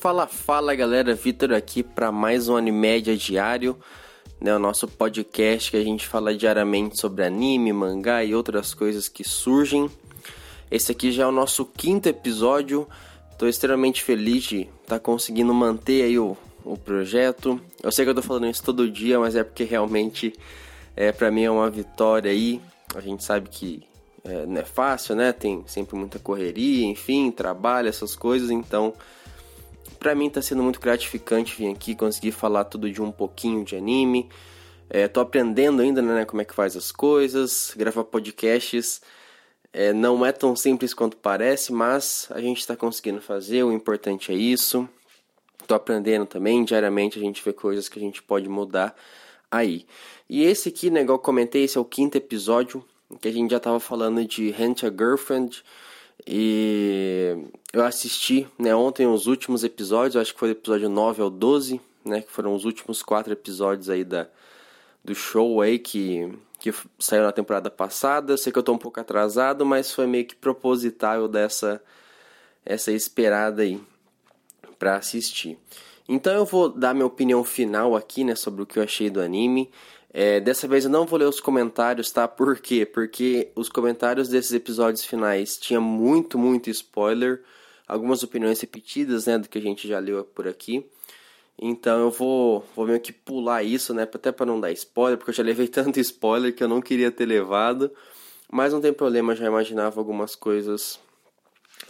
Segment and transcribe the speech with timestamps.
[0.00, 3.76] Fala, fala galera, Vitor aqui para mais um Animédia Diário,
[4.40, 9.10] né, o nosso podcast que a gente fala diariamente sobre anime, mangá e outras coisas
[9.10, 9.90] que surgem.
[10.70, 12.88] Esse aqui já é o nosso quinto episódio,
[13.30, 17.60] estou extremamente feliz de estar tá conseguindo manter aí o, o projeto.
[17.82, 20.32] Eu sei que eu tô falando isso todo dia, mas é porque realmente
[20.96, 22.58] é, para mim é uma vitória aí.
[22.94, 23.82] A gente sabe que
[24.24, 25.30] é, não é fácil, né?
[25.30, 28.94] Tem sempre muita correria, enfim, trabalho, essas coisas, então
[29.98, 33.76] para mim tá sendo muito gratificante vir aqui conseguir falar tudo de um pouquinho de
[33.76, 34.28] anime.
[34.88, 39.00] É, tô aprendendo ainda, né, como é que faz as coisas, gravar podcasts.
[39.72, 44.32] É, não é tão simples quanto parece, mas a gente está conseguindo fazer, o importante
[44.32, 44.88] é isso.
[45.66, 48.96] Tô aprendendo também, diariamente a gente vê coisas que a gente pode mudar
[49.48, 49.86] aí.
[50.28, 52.84] E esse aqui, né, igual eu comentei, esse é o quinto episódio,
[53.20, 55.62] que a gente já tava falando de Hunt a Girlfriend,
[56.26, 57.36] e
[57.72, 61.80] eu assisti né, ontem os últimos episódios, acho que foi do episódio 9 ao 12,
[62.04, 64.26] né, que foram os últimos quatro episódios aí da,
[65.04, 68.32] do show aí que, que saiu na temporada passada.
[68.32, 71.82] Eu sei que eu tô um pouco atrasado, mas foi meio que proposital dessa
[72.64, 73.80] essa esperada aí
[74.78, 75.58] para assistir.
[76.08, 79.20] Então eu vou dar minha opinião final aqui, né, sobre o que eu achei do
[79.20, 79.70] anime.
[80.12, 82.26] É, dessa vez eu não vou ler os comentários, tá?
[82.26, 82.84] Por quê?
[82.84, 87.42] Porque os comentários desses episódios finais tinha muito, muito spoiler,
[87.86, 90.84] algumas opiniões repetidas, né, do que a gente já leu por aqui.
[91.56, 95.30] Então eu vou, vou meio que pular isso, né, até para não dar spoiler, porque
[95.30, 97.90] eu já levei tanto spoiler que eu não queria ter levado.
[98.52, 100.98] Mas não tem problema, já imaginava algumas coisas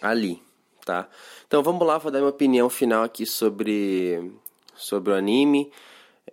[0.00, 0.40] ali,
[0.84, 1.08] tá?
[1.48, 4.32] Então vamos lá, vou dar minha opinião final aqui sobre
[4.76, 5.72] sobre o anime.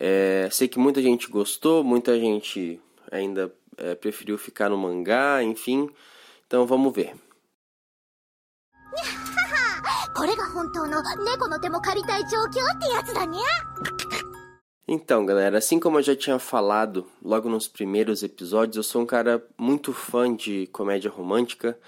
[0.03, 5.87] É, sei que muita gente gostou, muita gente ainda é, preferiu ficar no mangá, enfim.
[6.47, 7.13] Então vamos ver.
[14.87, 19.05] Então, galera, assim como eu já tinha falado logo nos primeiros episódios, eu sou um
[19.05, 21.79] cara muito fã de comédia romântica,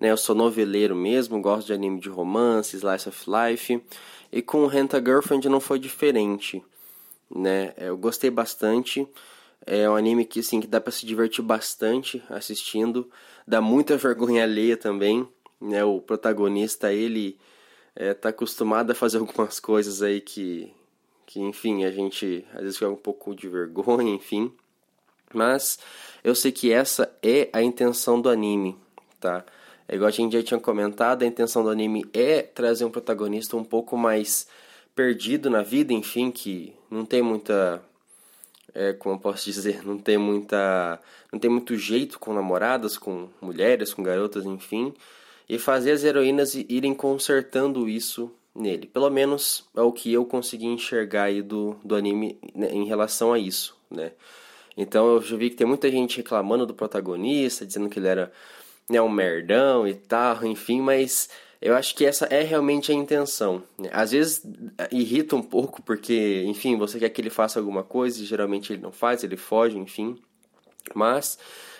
[0.00, 0.10] né?
[0.10, 3.84] Eu sou noveleiro mesmo, gosto de anime de romance, slice of life,
[4.32, 6.64] e com Renta Girlfriend não foi diferente
[7.30, 7.72] né?
[7.76, 9.06] É, eu gostei bastante.
[9.64, 13.10] É um anime que, assim, que dá para se divertir bastante assistindo.
[13.46, 15.28] Dá muita vergonha alheia também,
[15.60, 15.84] né?
[15.84, 17.38] O protagonista, ele
[17.94, 20.72] é, tá acostumado a fazer algumas coisas aí que,
[21.24, 24.52] que, enfim, a gente às vezes fica um pouco de vergonha, enfim.
[25.34, 25.78] Mas
[26.22, 28.76] eu sei que essa é a intenção do anime,
[29.20, 29.44] tá?
[29.88, 33.56] É igual a gente já tinha comentado, a intenção do anime é trazer um protagonista
[33.56, 34.46] um pouco mais
[34.96, 37.82] perdido na vida, enfim, que não tem muita
[38.74, 43.28] é, como eu posso dizer, não tem muita não tem muito jeito com namoradas, com
[43.40, 44.92] mulheres, com garotas, enfim,
[45.48, 48.86] e fazer as heroínas irem consertando isso nele.
[48.86, 53.32] Pelo menos é o que eu consegui enxergar aí do, do anime né, em relação
[53.32, 54.12] a isso, né?
[54.76, 58.32] Então eu já vi que tem muita gente reclamando do protagonista, dizendo que ele era
[58.88, 61.30] né, um merdão e tal, enfim, mas
[61.60, 63.62] eu acho que essa é realmente a intenção.
[63.78, 63.88] Né?
[63.92, 64.42] Às vezes
[64.90, 68.82] irrita um pouco, porque, enfim, você quer que ele faça alguma coisa e geralmente ele
[68.82, 70.16] não faz, ele foge, enfim.
[70.94, 71.38] Mas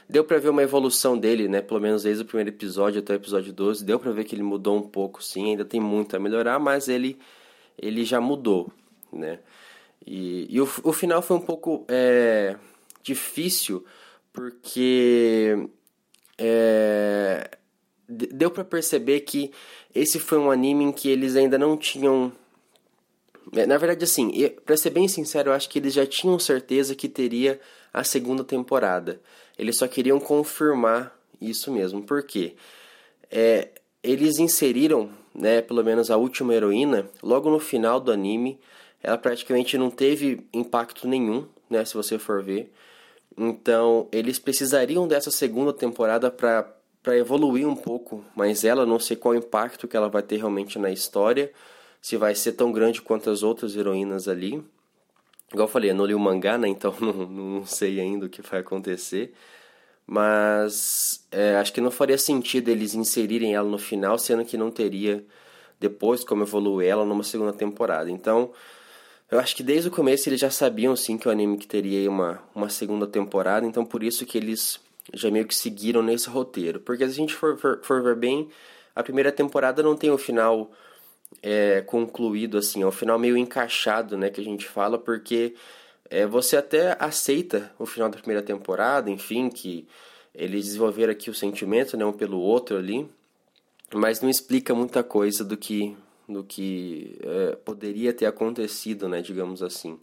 [0.08, 1.60] deu pra ver uma evolução dele, né?
[1.60, 3.84] Pelo menos desde o primeiro episódio até o episódio 12.
[3.84, 5.50] Deu pra ver que ele mudou um pouco, sim.
[5.50, 7.18] Ainda tem muito a melhorar, mas ele,
[7.78, 8.72] ele já mudou,
[9.12, 9.40] né?
[10.06, 12.56] E, e o, o final foi um pouco é,
[13.02, 13.84] difícil,
[14.32, 15.68] porque.
[16.38, 17.50] É,
[18.08, 19.50] deu para perceber que
[19.94, 22.32] esse foi um anime em que eles ainda não tinham
[23.52, 24.32] é, na verdade assim
[24.64, 27.60] para ser bem sincero eu acho que eles já tinham certeza que teria
[27.96, 29.18] a segunda temporada.
[29.58, 32.02] Eles só queriam confirmar isso mesmo.
[32.02, 32.54] Porque
[33.30, 33.70] é,
[34.02, 38.60] eles inseriram né pelo menos a última heroína logo no final do anime.
[39.02, 42.70] Ela praticamente não teve impacto nenhum né se você for ver.
[43.34, 46.70] Então eles precisariam dessa segunda temporada para
[47.06, 50.76] para evoluir um pouco, mas ela não sei qual impacto que ela vai ter realmente
[50.76, 51.52] na história,
[52.02, 54.54] se vai ser tão grande quanto as outras heroínas ali.
[55.52, 56.66] Igual eu falei, eu não li o mangá, né?
[56.66, 59.32] Então não, não sei ainda o que vai acontecer.
[60.04, 64.72] Mas é, acho que não faria sentido eles inserirem ela no final, sendo que não
[64.72, 65.24] teria
[65.78, 68.10] depois como evoluir ela numa segunda temporada.
[68.10, 68.50] Então,
[69.30, 72.10] eu acho que desde o começo eles já sabiam sim que o anime que teria
[72.10, 74.80] uma, uma segunda temporada, então por isso que eles
[75.14, 76.80] já meio que seguiram nesse roteiro.
[76.80, 78.48] Porque se a gente for, for, for ver bem,
[78.94, 80.70] a primeira temporada não tem o final
[81.42, 85.54] é, concluído, assim, é o final meio encaixado, né, que a gente fala, porque
[86.10, 89.86] é, você até aceita o final da primeira temporada, enfim, que
[90.34, 93.08] eles desenvolveram aqui o sentimento, né, um pelo outro ali,
[93.94, 95.96] mas não explica muita coisa do que
[96.28, 99.96] do que é, poderia ter acontecido, né, digamos assim.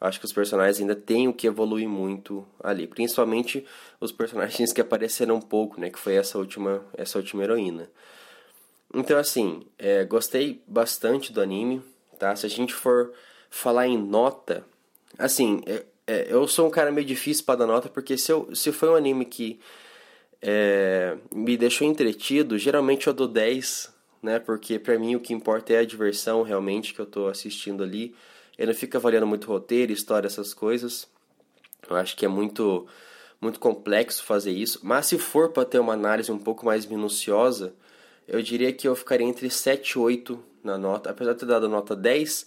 [0.00, 3.64] Acho que os personagens ainda têm o que evoluir muito ali, principalmente
[4.00, 7.88] os personagens que apareceram um pouco, né, que foi essa última, essa última heroína.
[8.92, 11.82] Então, assim, é, gostei bastante do anime,
[12.18, 12.36] tá?
[12.36, 13.12] Se a gente for
[13.50, 14.64] falar em nota,
[15.18, 18.54] assim, é, é, eu sou um cara meio difícil para dar nota, porque se, eu,
[18.54, 19.58] se foi um anime que
[20.40, 23.92] é, me deixou entretido, geralmente eu dou 10,
[24.22, 24.38] né?
[24.38, 28.14] Porque para mim o que importa é a diversão realmente que eu tô assistindo ali.
[28.58, 31.08] Eu não fico avaliando muito roteiro, história, essas coisas.
[31.88, 32.86] Eu acho que é muito
[33.40, 37.74] muito complexo fazer isso, mas se for para ter uma análise um pouco mais minuciosa,
[38.26, 41.10] eu diria que eu ficaria entre 7 e 8 na nota.
[41.10, 42.46] Apesar de ter dado nota 10,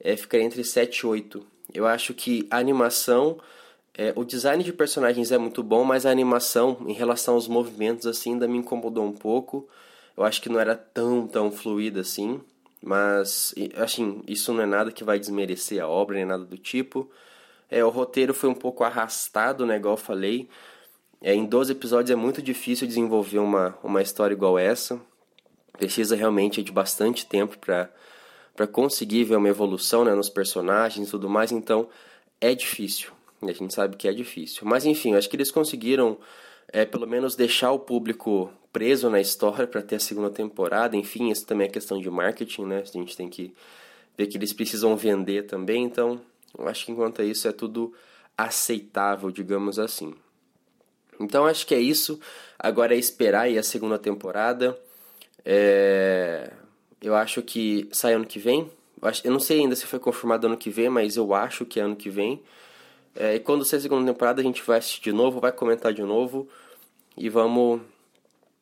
[0.00, 1.46] é, ficaria entre 7 e 8.
[1.72, 3.40] Eu acho que a animação
[3.96, 8.06] é, o design de personagens é muito bom, mas a animação, em relação aos movimentos,
[8.06, 9.68] assim, ainda me incomodou um pouco.
[10.16, 12.40] Eu acho que não era tão, tão fluida assim.
[12.84, 17.10] Mas, assim, isso não é nada que vai desmerecer a obra, nem nada do tipo.
[17.70, 20.50] É, o roteiro foi um pouco arrastado, né, igual eu falei.
[21.22, 25.00] É, em 12 episódios é muito difícil desenvolver uma, uma história igual essa.
[25.72, 31.26] Precisa realmente de bastante tempo para conseguir ver uma evolução né, nos personagens e tudo
[31.26, 31.52] mais.
[31.52, 31.88] Então,
[32.38, 33.12] é difícil.
[33.40, 34.60] A gente sabe que é difícil.
[34.66, 36.18] Mas enfim, acho que eles conseguiram
[36.68, 40.96] é, pelo menos deixar o público preso na história para ter a segunda temporada.
[40.96, 42.82] Enfim, isso também é questão de marketing, né?
[42.82, 43.54] A gente tem que
[44.18, 45.84] ver que eles precisam vender também.
[45.84, 46.20] Então,
[46.58, 47.92] eu acho que enquanto isso é tudo
[48.36, 50.14] aceitável, digamos assim.
[51.20, 52.18] Então, acho que é isso.
[52.58, 54.76] Agora é esperar aí a segunda temporada.
[55.44, 56.50] É...
[57.00, 58.70] Eu acho que sai ano que vem.
[59.22, 61.82] Eu não sei ainda se foi confirmado ano que vem, mas eu acho que é
[61.82, 62.42] ano que vem.
[63.14, 65.92] É, e quando sair a segunda temporada, a gente vai assistir de novo, vai comentar
[65.92, 66.48] de novo
[67.16, 67.80] e vamos,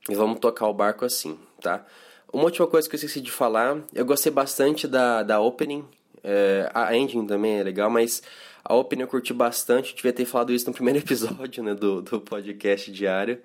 [0.08, 1.86] e vamos tocar o barco assim, tá?
[2.32, 5.84] Uma última coisa que eu esqueci de falar, eu gostei bastante da, da opening,
[6.22, 8.22] é, a ending também é legal, mas
[8.64, 12.20] a opening eu curti bastante, devia ter falado isso no primeiro episódio né, do, do
[12.20, 13.40] podcast diário,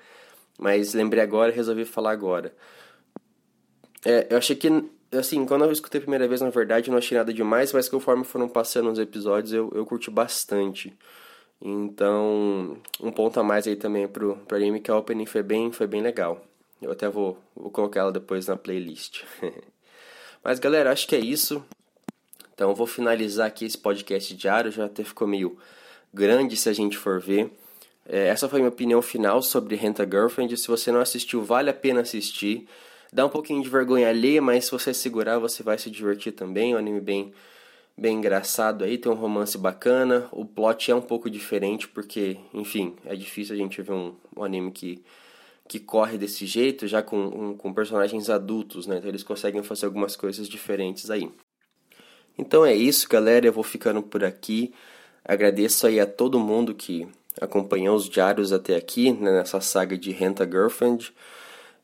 [0.59, 2.53] mas lembrei agora e resolvi falar agora.
[4.05, 4.69] É, eu achei que
[5.11, 8.23] assim, quando eu escutei a primeira vez, na verdade, não achei nada demais, mas conforme
[8.23, 10.93] foram passando os episódios, eu, eu curti bastante.
[11.61, 15.71] Então, um ponto a mais aí também pro, pro anime, que a opening foi bem,
[15.71, 16.43] foi bem legal.
[16.81, 19.23] Eu até vou, vou colocar ela depois na playlist.
[20.43, 21.63] mas, galera, acho que é isso.
[22.53, 25.57] Então, eu vou finalizar aqui esse podcast diário, já até ficou meio
[26.13, 27.51] grande se a gente for ver.
[28.07, 30.55] É, essa foi a minha opinião final sobre Renta Girlfriend.
[30.57, 32.67] Se você não assistiu, vale a pena assistir.
[33.17, 36.73] Dá um pouquinho de vergonha ali, mas se você segurar, você vai se divertir também.
[36.73, 37.33] É um anime bem,
[37.97, 40.29] bem engraçado aí, tem um romance bacana.
[40.31, 44.43] O plot é um pouco diferente, porque, enfim, é difícil a gente ver um, um
[44.43, 45.03] anime que,
[45.67, 48.97] que corre desse jeito, já com, um, com personagens adultos, né?
[48.97, 51.27] Então eles conseguem fazer algumas coisas diferentes aí.
[52.37, 53.47] Então é isso, galera.
[53.47, 54.71] Eu vou ficando por aqui.
[55.25, 57.07] Agradeço aí a todo mundo que
[57.41, 61.11] acompanhou os diários até aqui, né, nessa saga de Renta Girlfriend.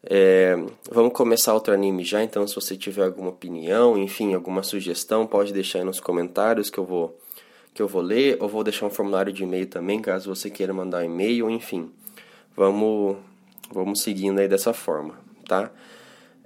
[0.05, 0.55] É,
[0.91, 5.53] vamos começar outro anime já, então se você tiver alguma opinião, enfim, alguma sugestão, pode
[5.53, 7.17] deixar aí nos comentários que eu vou
[7.73, 10.71] que eu vou ler, ou vou deixar um formulário de e-mail também, caso você queira
[10.71, 11.91] mandar um e-mail, enfim.
[12.55, 13.17] Vamos
[13.71, 15.17] vamos seguindo aí dessa forma,
[15.47, 15.71] tá?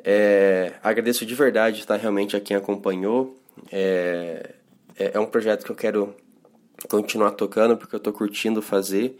[0.04, 3.38] É, agradeço de verdade, tá, realmente a quem acompanhou.
[3.72, 4.54] É,
[4.98, 6.16] é, é um projeto que eu quero
[6.90, 9.20] continuar tocando porque eu tô curtindo fazer.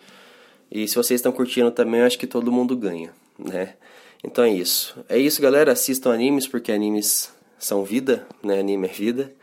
[0.72, 3.76] E se vocês estão curtindo também, eu acho que todo mundo ganha, né?
[4.24, 4.98] Então é isso.
[5.08, 5.72] É isso, galera.
[5.72, 8.60] Assistam animes porque animes são vida, né?
[8.60, 9.34] Anime é vida.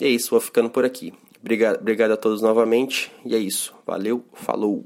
[0.00, 1.12] E é isso, vou ficando por aqui.
[1.40, 3.10] Obrigado, obrigado a todos novamente.
[3.24, 3.74] E é isso.
[3.86, 4.84] Valeu, falou.